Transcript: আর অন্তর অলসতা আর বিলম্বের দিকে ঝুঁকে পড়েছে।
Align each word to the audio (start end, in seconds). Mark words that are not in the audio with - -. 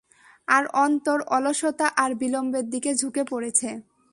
আর 0.47 0.63
অন্তর 0.77 1.19
অলসতা 1.27 1.87
আর 2.03 2.11
বিলম্বের 2.13 2.65
দিকে 2.69 2.91
ঝুঁকে 2.95 3.23
পড়েছে। 3.23 3.69